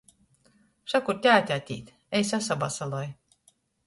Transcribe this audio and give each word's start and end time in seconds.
Šakur 0.93 1.19
tēte 1.25 1.53
atīt, 1.55 1.91
ej, 2.21 2.25
sasavasaloj! 2.31 3.03